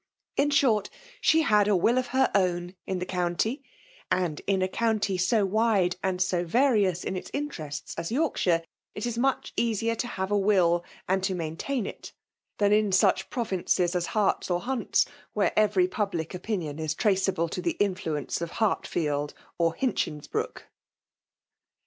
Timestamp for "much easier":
9.19-9.93